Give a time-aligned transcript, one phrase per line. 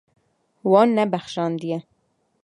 [0.69, 1.77] Wan nebexşandiye.